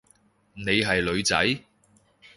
[0.55, 1.63] 你係女仔？